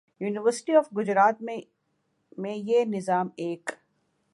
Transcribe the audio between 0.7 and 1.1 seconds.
of